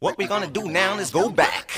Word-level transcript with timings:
What 0.00 0.16
we 0.16 0.28
gonna 0.28 0.46
do 0.46 0.68
now 0.70 0.96
is 0.98 1.10
go 1.10 1.28
back. 1.28 1.72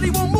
Nobody 0.00 0.16
won't 0.16 0.30
move. 0.32 0.37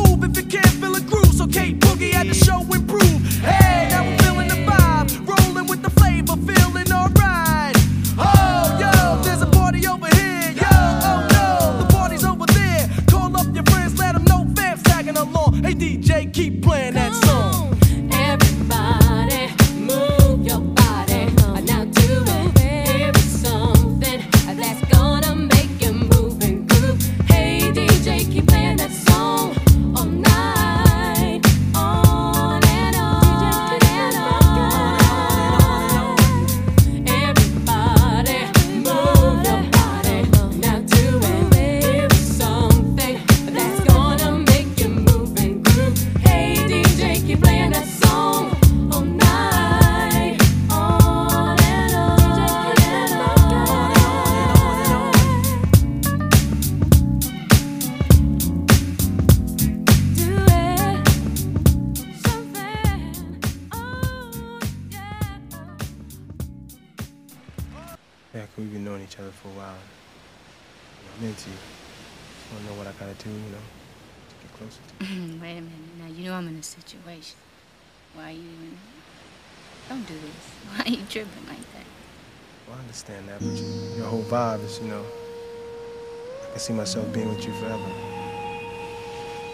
see 86.69 86.75
myself 86.75 87.11
being 87.11 87.27
with 87.29 87.43
you 87.47 87.53
forever. 87.53 87.91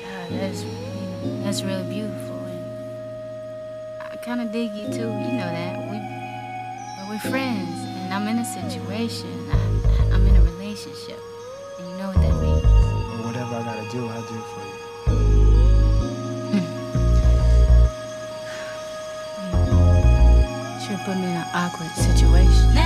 Yeah, 0.03 0.27
that's, 0.31 0.65
that's 1.43 1.61
really 1.63 1.83
beautiful. 1.83 2.35
And 2.35 2.65
I 4.01 4.17
kind 4.17 4.41
of 4.41 4.51
dig 4.51 4.73
you, 4.73 4.87
too. 4.87 5.07
You 5.23 5.31
know 5.39 5.49
that. 5.59 5.79
We, 5.89 5.97
we're 7.09 7.19
friends, 7.31 7.69
and 8.03 8.13
I'm 8.13 8.27
in 8.27 8.39
a 8.39 8.43
situation. 8.43 9.31
I, 9.49 9.55
I'm 10.13 10.27
in 10.27 10.35
a 10.35 10.41
relationship, 10.41 11.19
and 11.79 11.89
you 11.89 11.95
know 11.95 12.07
what 12.07 12.19
that 12.21 12.35
means. 12.43 12.63
Well, 12.63 13.23
whatever 13.27 13.55
I 13.55 13.63
got 13.63 13.77
to 13.81 13.89
do, 13.95 14.07
I'll 14.09 14.21
do 14.23 14.39
for 14.51 14.61
you. 14.65 14.75
Hmm. 16.51 16.65
Hmm. 20.85 21.05
put 21.05 21.15
me 21.15 21.23
in 21.23 21.29
an 21.29 21.47
awkward 21.53 21.91
situation. 21.91 22.84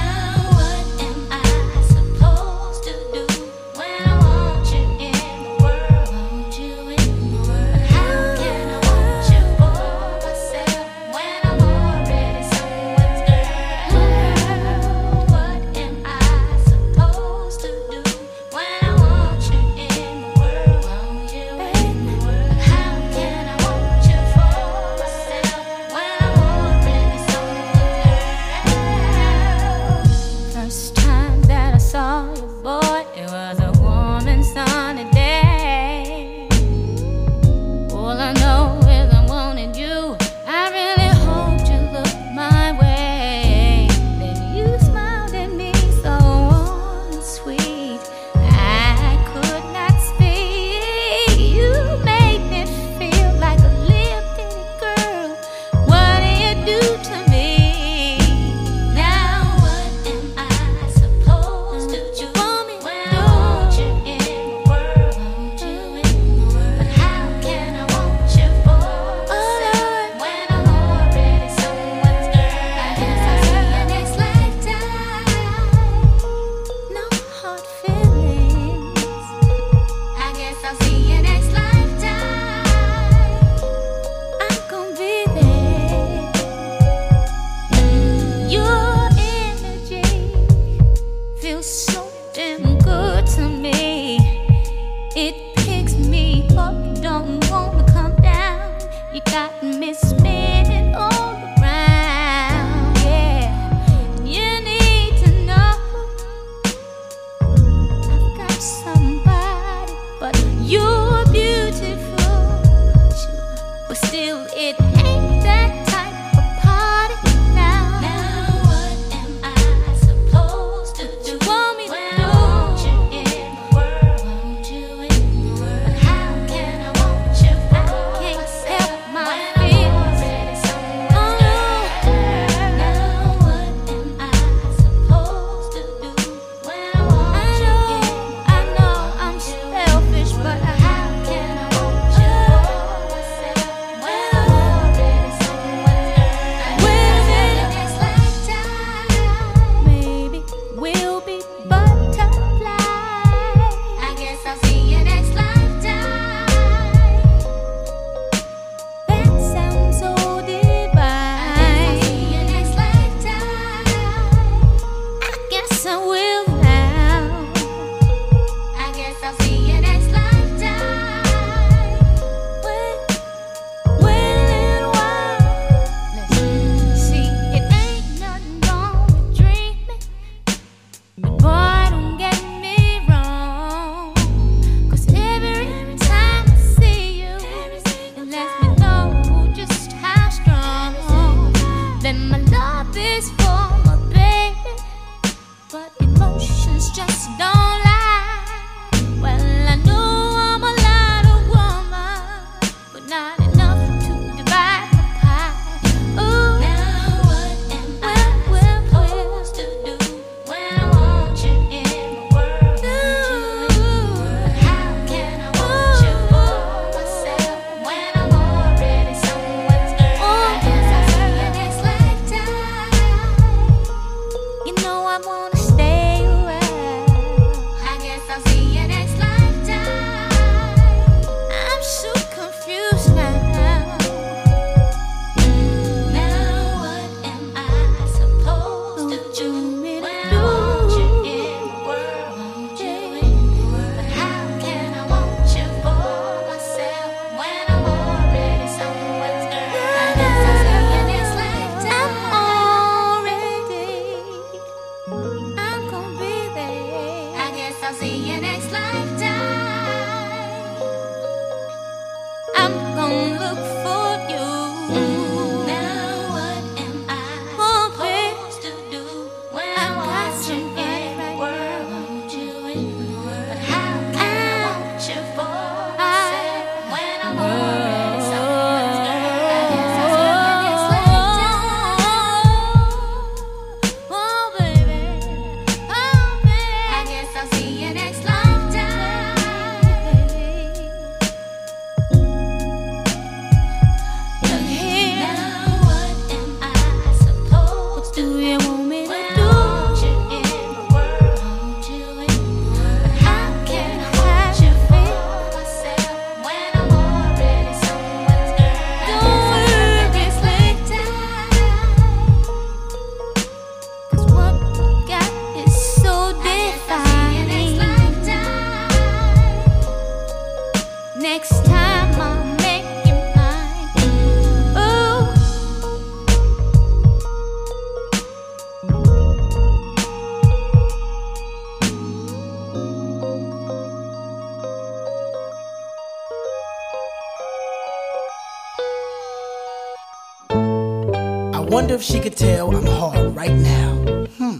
wonder 341.69 341.93
if 341.93 342.01
she 342.01 342.19
could 342.19 342.35
tell 342.35 342.75
I'm 342.75 342.85
hard 342.85 343.35
right 343.35 343.53
now. 343.53 343.93
Hmm. 344.37 344.57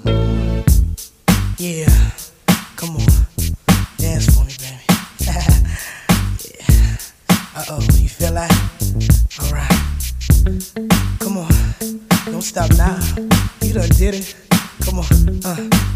Yeah. 1.58 1.90
Come 2.76 2.98
on. 2.98 3.08
Dance 3.98 4.28
for 4.36 4.46
me, 4.46 4.54
baby. 4.60 4.84
yeah. 6.46 6.98
Uh 7.56 7.66
oh. 7.70 7.82
You 7.98 8.10
feel 8.10 8.34
that? 8.34 8.52
Alright. 9.42 11.20
Come 11.20 11.38
on. 11.38 11.52
Don't 12.26 12.44
stop 12.44 12.70
now. 12.78 13.00
You 13.62 13.74
done 13.74 13.90
did 13.90 14.16
it. 14.16 14.36
Come 14.82 15.00
on. 15.00 15.40
Uh. 15.44 15.89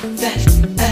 that 0.00 0.87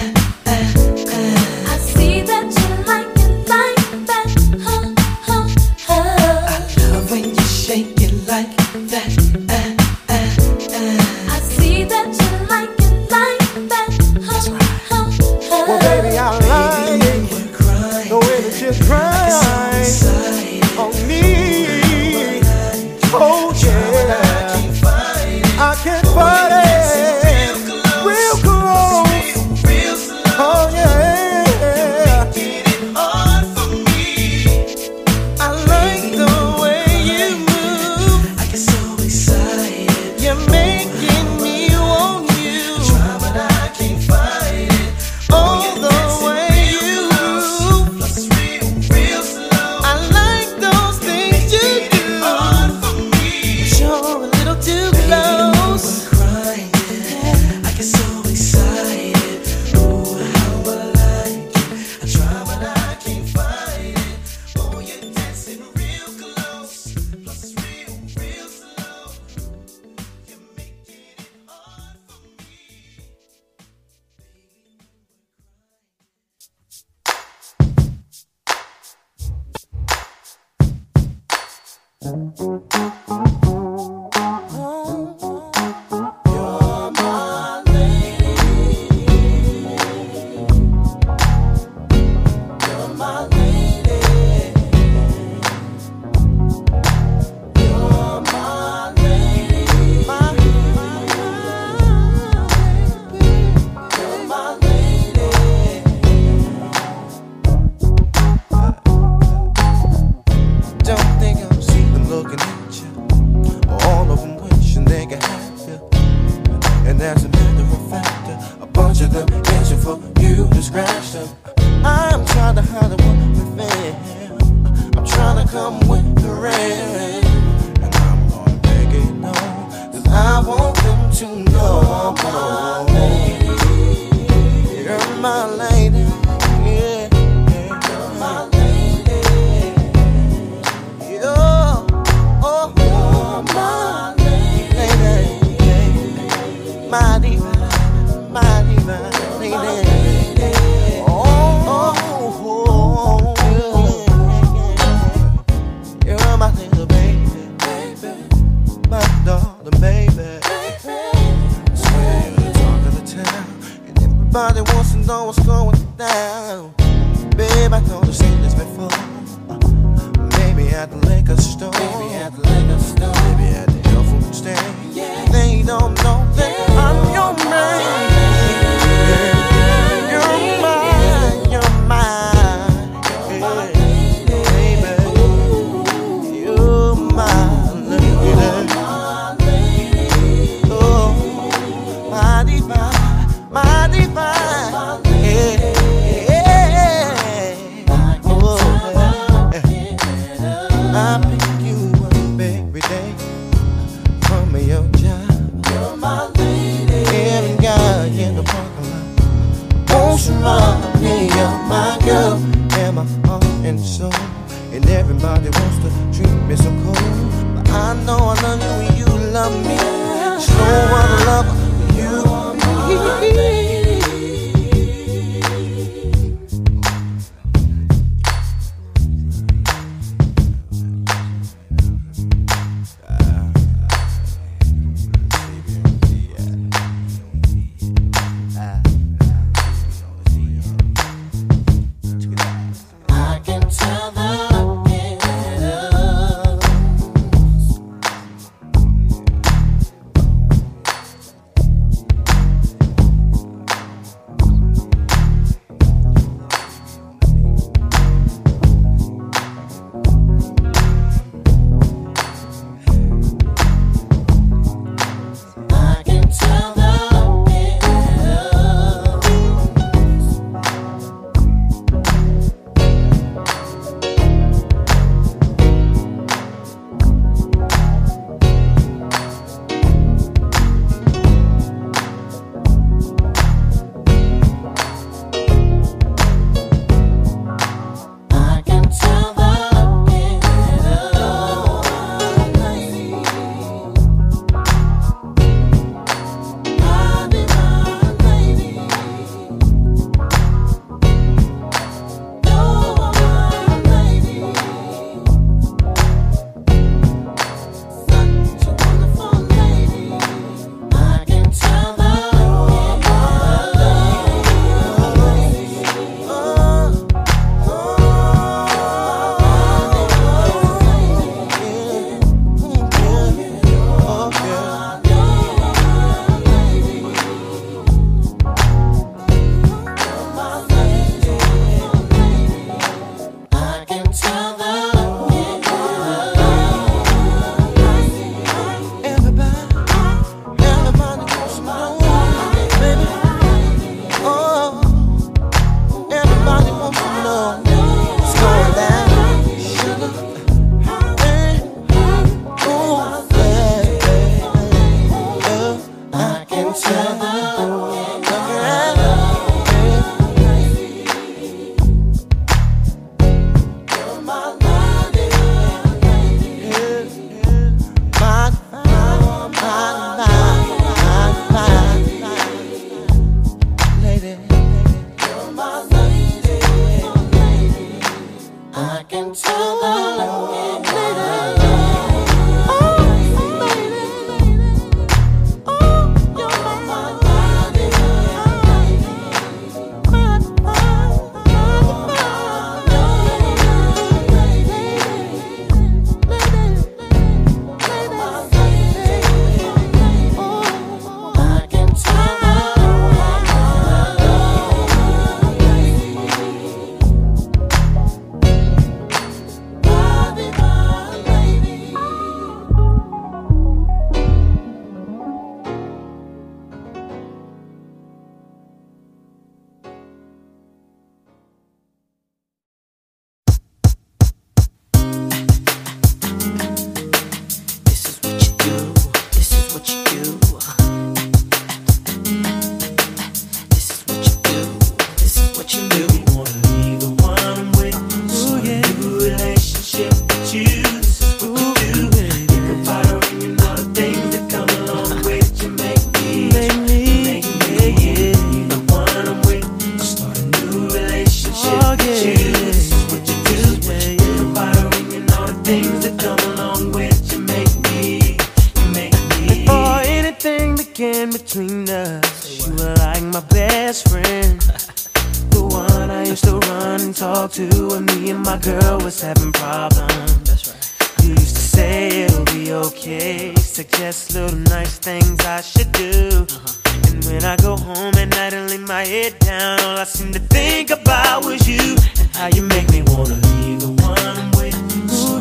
things 455.67 456.09
that 456.09 456.17
come 456.17 456.39
along 456.53 456.93
with 456.93 457.33
you 457.33 457.41
make 457.41 457.75
me, 457.91 458.39
you 458.79 458.87
make 458.95 459.19
me. 459.41 459.65
Before 459.65 459.99
anything 460.07 460.77
began 460.77 461.33
between 461.33 461.91
us, 461.91 462.69
you 462.69 462.73
were 462.77 462.95
like 462.95 463.21
my 463.25 463.41
best 463.51 464.09
friend. 464.09 464.61
the 465.51 465.67
one 465.69 466.09
I 466.09 466.25
used 466.25 466.45
to 466.45 466.59
run 466.71 467.01
and 467.01 467.17
talk 467.17 467.51
to 467.59 467.67
when 467.89 468.07
me 468.07 468.31
and 468.31 468.45
my 468.45 468.59
girl 468.59 468.99
was 469.01 469.21
having 469.21 469.51
problems. 469.51 470.39
That's 470.45 470.69
right. 470.69 471.25
You 471.25 471.31
used 471.31 471.57
to 471.57 471.63
say 471.77 472.23
it'll 472.23 472.45
be 472.45 472.73
okay, 472.73 473.53
suggest 473.57 474.37
little 474.37 474.57
nice 474.71 474.99
things 474.99 475.41
I 475.45 475.63
should 475.63 475.91
do. 475.91 476.47
Uh-huh. 476.49 477.11
And 477.11 477.25
when 477.25 477.43
I 477.45 477.57
go 477.57 477.77
home 477.77 478.15
at 478.15 478.29
night 478.29 478.53
and 478.53 478.71
lay 478.71 478.79
my 478.79 479.05
head 479.05 479.37
down, 479.41 479.81
all 479.81 479.99
I 479.99 480.05
seem 480.05 480.33
to 480.33 480.39
think 480.39 480.91
about 480.91 481.45
was 481.45 481.69
you 481.69 481.97
and 482.21 482.29
how 482.37 482.47
you 482.55 482.63
make 482.63 482.89
me 482.93 483.03
wanna 483.03 483.35
be 483.35 483.75
the 483.83 483.91
one. 483.99 484.56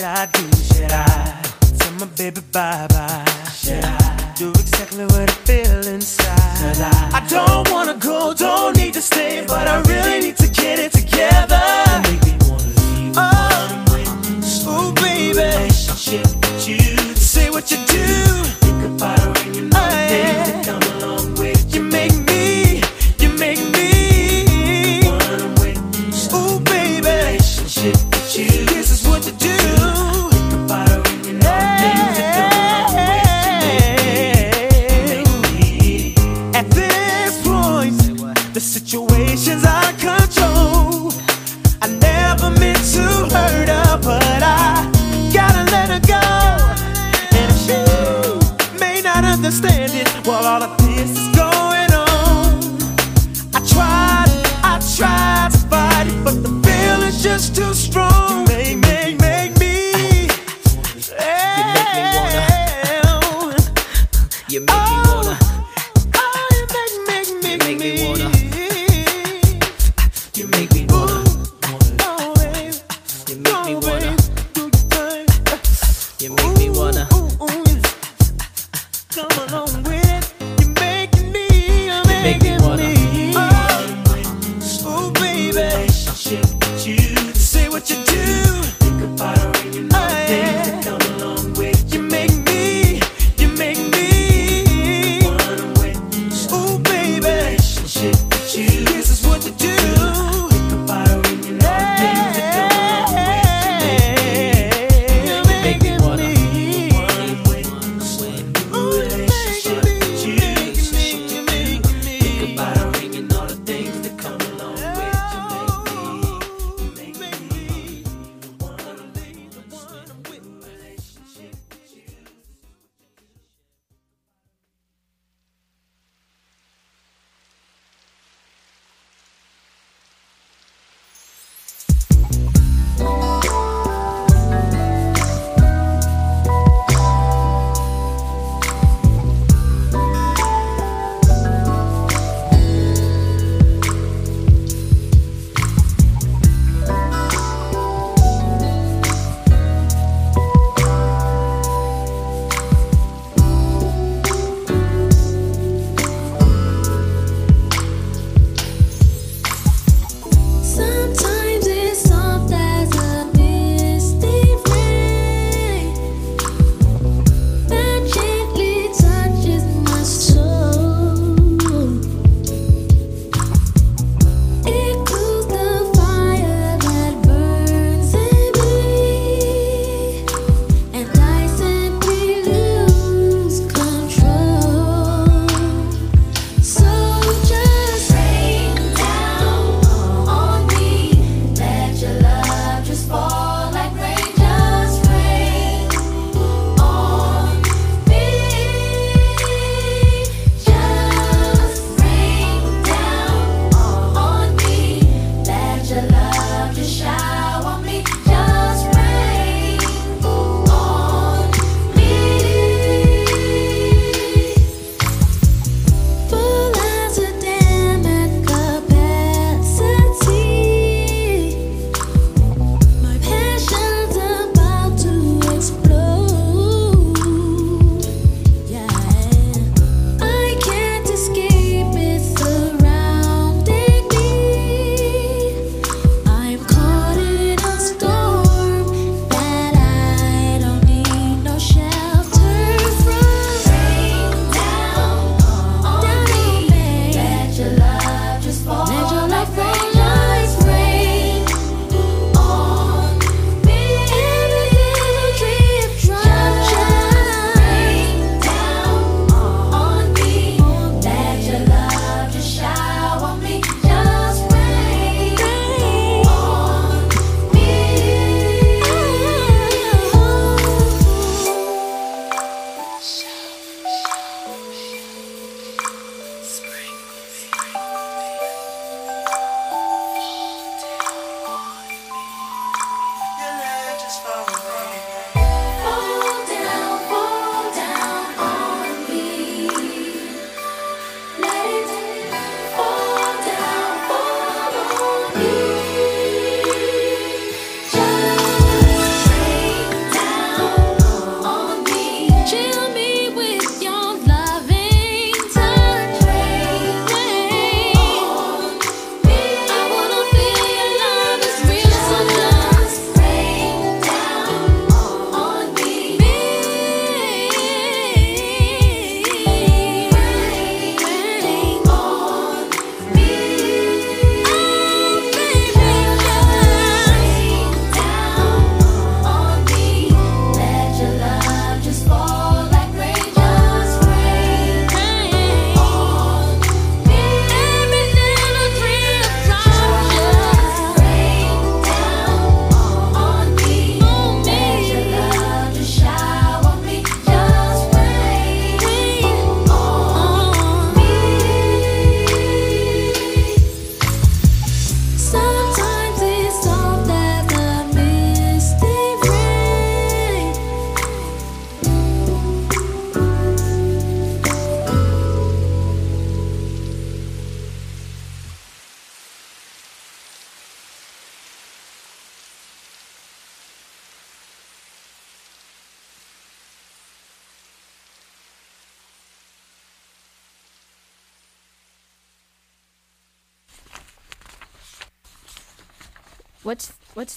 should 0.00 0.08
I 0.08 0.26
do? 0.32 0.50
Should 0.72 0.92
I 0.92 1.42
tell 1.78 1.92
my 1.92 2.06
baby 2.16 2.40
bye 2.52 2.86
bye? 2.88 3.24
Should 3.52 3.84
I? 3.84 3.99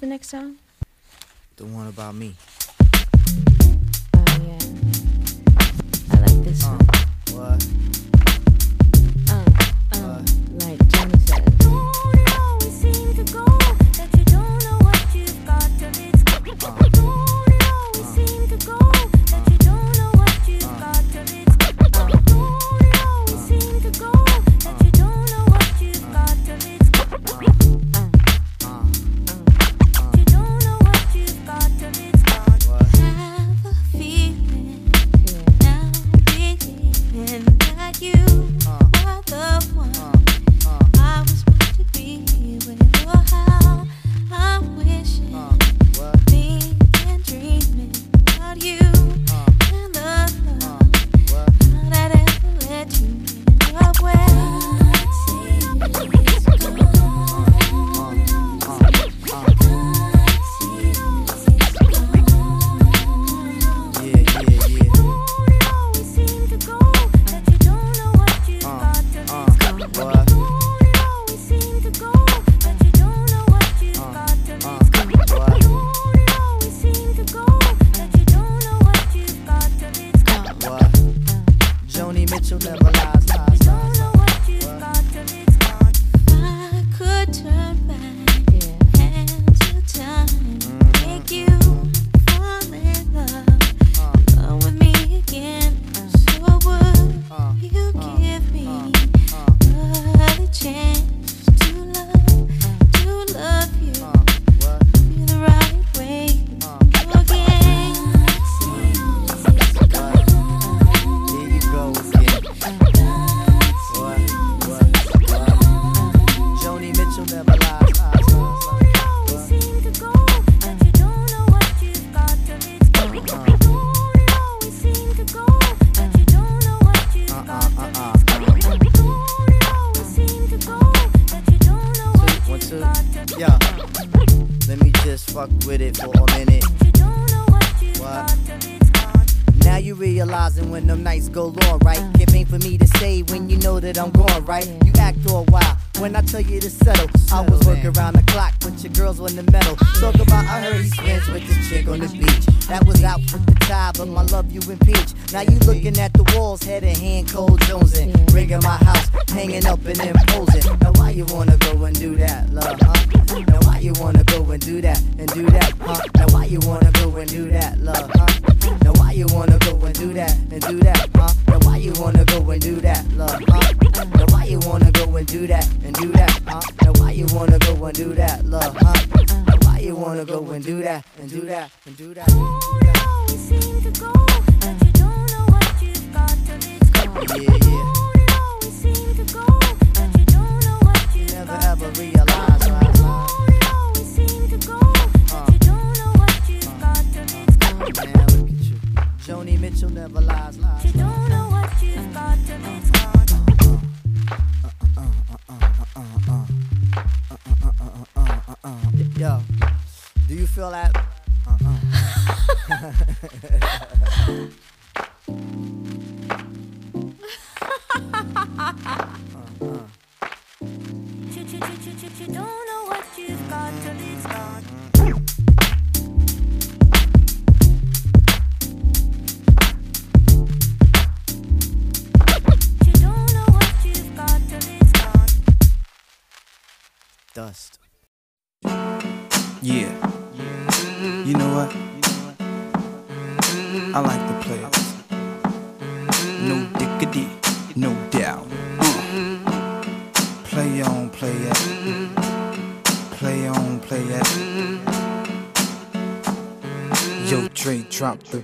the 0.03 0.09
next 0.09 0.27
song? 0.31 0.57
The 1.55 1.63
one 1.63 1.87
about 1.87 2.13
me. 2.13 2.35
Oh, 4.13 4.25
yeah. 4.43 4.59
I 6.11 6.19
like 6.19 6.43
this 6.43 6.65
uh. 6.65 6.71
one. 6.71 6.92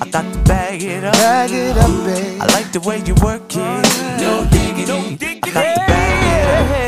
I 0.00 0.08
got 0.10 0.32
to 0.32 0.38
bag 0.40 0.82
it 0.82 1.04
up. 1.04 1.12
Bag 1.14 1.50
it 1.50 1.76
up, 1.76 1.90
babe. 2.04 2.40
I 2.40 2.46
like 2.52 2.72
the 2.72 2.80
way 2.80 3.02
you 3.04 3.14
work 3.16 3.42
it, 3.50 4.20
no 4.20 4.46
diggity. 4.50 5.40
I 5.42 5.50
got 5.50 5.74
to 5.74 5.80
bag 5.86 6.72
it 6.72 6.84
up. 6.84 6.87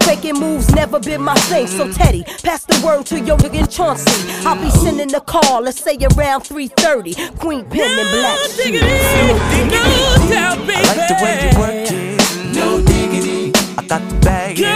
Faking 0.00 0.38
moves 0.40 0.68
never 0.74 0.98
been 0.98 1.22
my 1.22 1.34
thing. 1.48 1.66
So 1.66 1.90
Teddy, 1.92 2.24
pass 2.42 2.64
the 2.64 2.80
word 2.84 3.06
to 3.06 3.20
your 3.20 3.36
nigga 3.38 3.68
Chauncey. 3.70 4.10
I'll 4.46 4.56
be 4.60 4.70
sending 4.70 5.08
the 5.08 5.20
call, 5.20 5.62
let's 5.62 5.80
say 5.80 5.96
around 6.16 6.42
3:30. 6.42 7.14
Queen 7.38 7.64
Pen 7.64 7.98
and 7.98 8.10
Black 8.10 8.38
Shoes. 8.50 8.82
I 10.66 10.78
like 10.82 11.08
the 11.08 11.14
way 11.22 11.34
you 11.44 11.50
work 11.58 11.90
it, 11.92 12.18
no 12.54 12.80
diggity. 12.82 13.52
I 13.78 13.80
got 13.86 14.02
to 14.08 14.16
bag 14.26 14.58
it 14.58 14.66
up. 14.66 14.72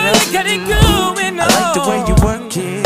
I 1.41 1.47
like 1.47 1.75
the 1.75 1.81
way 1.89 1.99
you 2.07 2.15
work 2.25 2.57
it, 2.57 2.78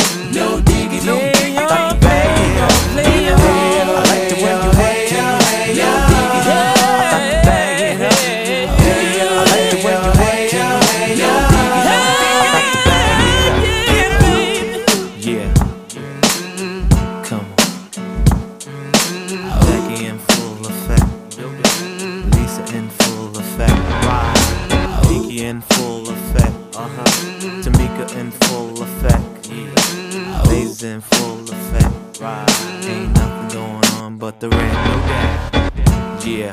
the 34.43 34.49
rent. 34.49 34.73
No 34.73 34.97
doubt. 35.07 36.27
Yeah. 36.27 36.51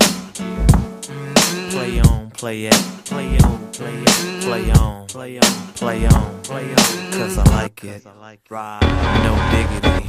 Play 1.72 2.00
on, 2.00 2.30
play 2.32 2.66
it. 2.66 2.74
Play 3.06 3.38
on, 3.40 3.72
play 3.72 3.96
it. 3.96 4.44
Play 4.44 4.72
on, 4.72 5.08
play 5.08 5.40
on, 5.40 5.74
play 5.74 6.06
on, 6.06 6.42
play 6.44 6.70
on. 6.70 7.12
Cause 7.12 7.40
I 7.40 7.44
like 7.46 7.84
it. 7.84 8.06
Right. 8.48 8.80
No 9.26 9.34
diggity, 9.50 10.06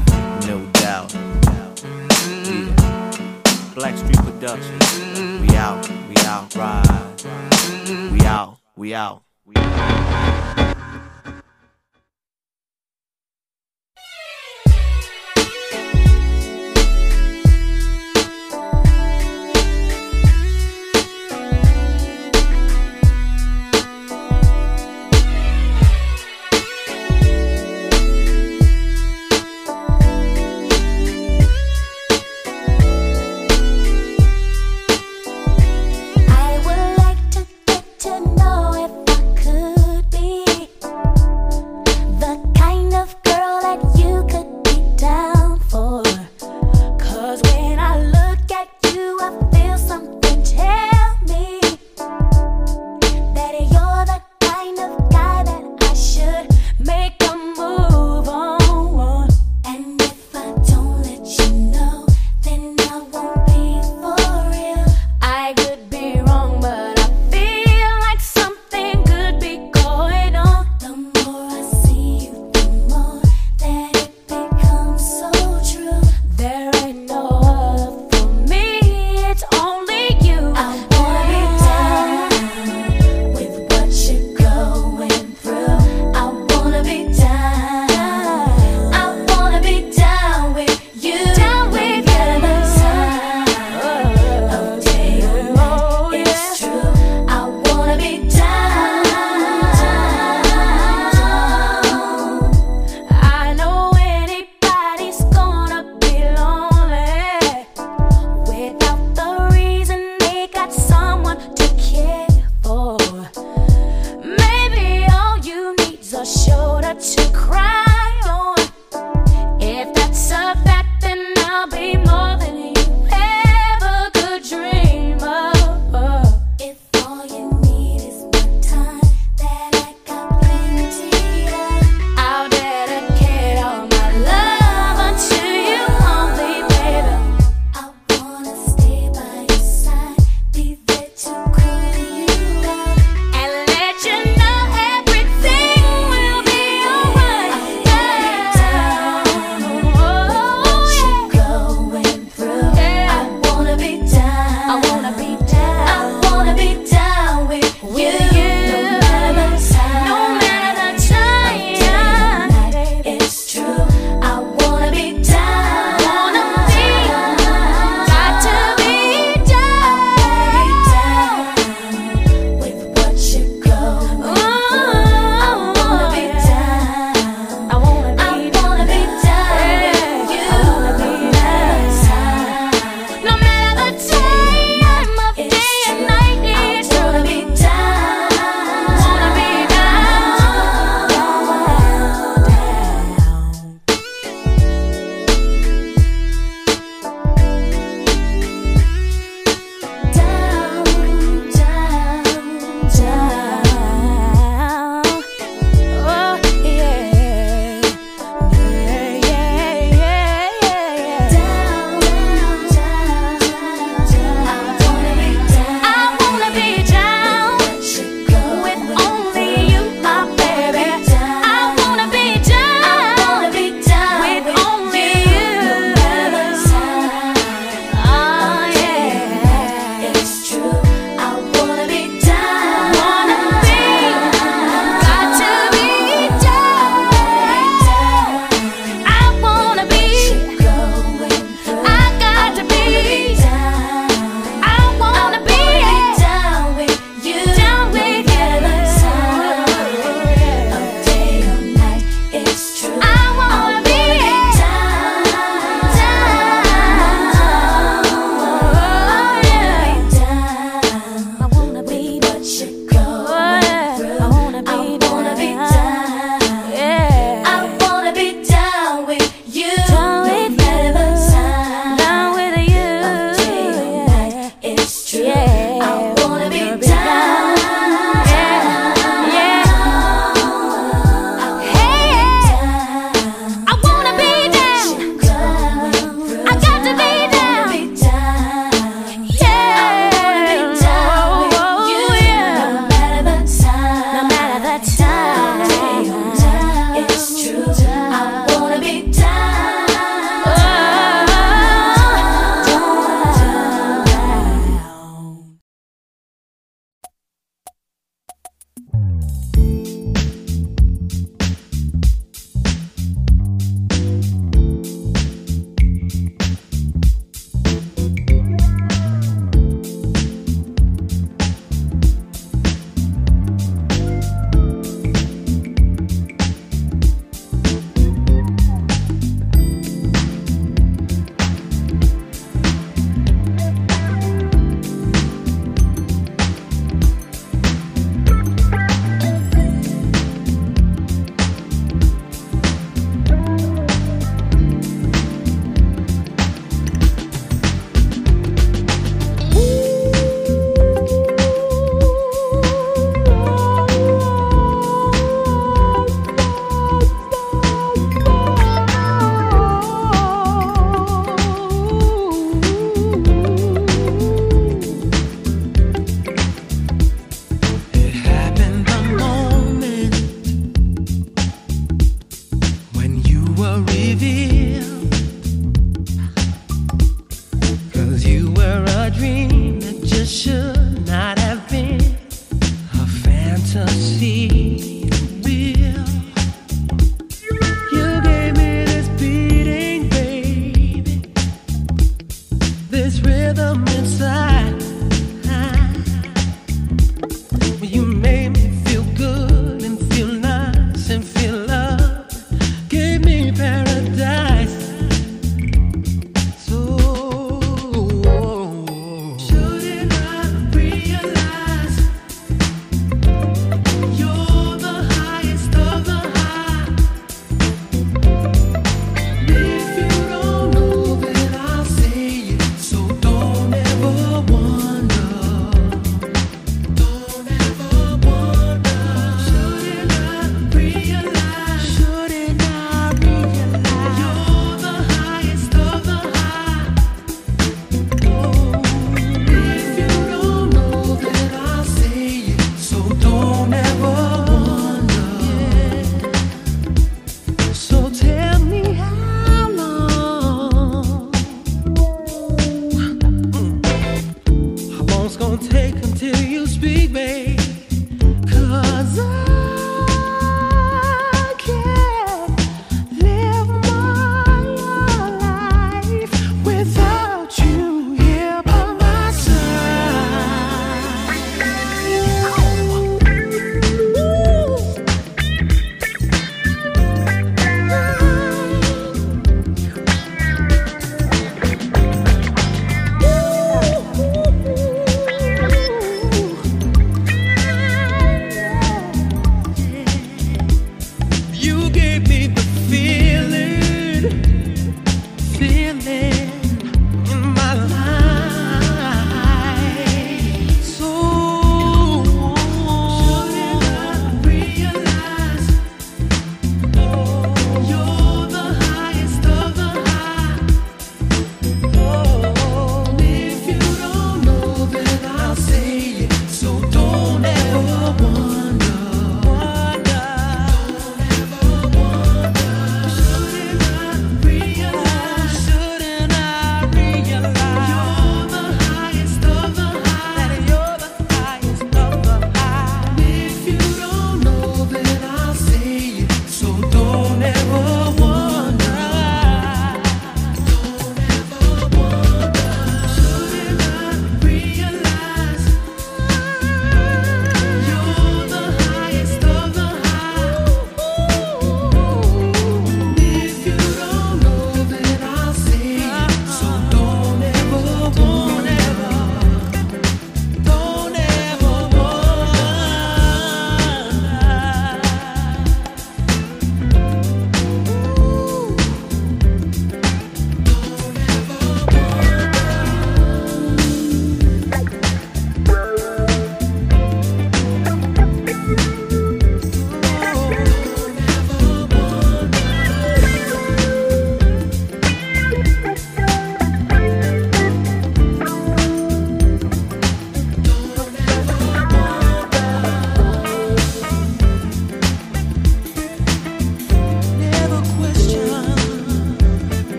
no 0.46 0.66
doubt. 0.72 1.14
Yeah. 1.14 1.70
Blackstreet 3.74 4.22
Productions. 4.24 5.40
We 5.40 5.56
out, 5.56 5.88
we 6.06 6.16
out, 6.26 6.54
ride. 6.54 7.22
We 8.12 8.20
out, 8.26 8.58
we 8.76 8.92
out. 8.92 9.22
We 9.46 9.54
out. 9.56 10.29